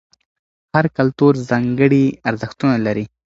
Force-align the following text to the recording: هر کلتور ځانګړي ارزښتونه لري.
هر 0.73 0.85
کلتور 0.97 1.33
ځانګړي 1.49 2.05
ارزښتونه 2.29 2.75
لري. 2.85 3.05